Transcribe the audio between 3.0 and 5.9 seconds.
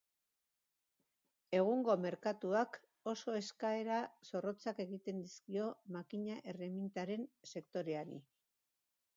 oso eskaera zorrotzak egiten dizkio